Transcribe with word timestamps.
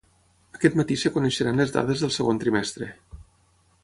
Aquest 0.59 0.77
matí 0.79 0.95
es 0.99 1.03
coneixeran 1.17 1.61
les 1.63 1.73
dades 1.75 2.01
del 2.05 2.13
segon 2.15 2.41
trimestre 2.45 2.89